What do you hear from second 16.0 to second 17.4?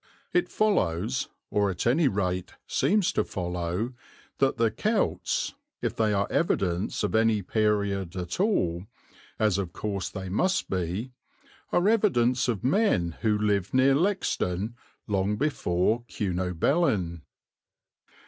Cunobelin.